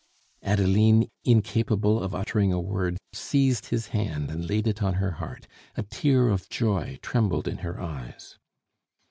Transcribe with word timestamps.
Adeline, 0.41 1.07
incapable 1.25 2.01
of 2.01 2.15
uttering 2.15 2.51
a 2.51 2.59
word, 2.59 2.97
seized 3.13 3.67
his 3.67 3.89
hand 3.89 4.31
and 4.31 4.49
laid 4.49 4.65
it 4.65 4.81
on 4.81 4.95
her 4.95 5.11
heart; 5.11 5.45
a 5.75 5.83
tear 5.83 6.29
of 6.29 6.49
joy 6.49 6.97
trembled 7.03 7.47
in 7.47 7.59
her 7.59 7.79
eyes. 7.79 8.39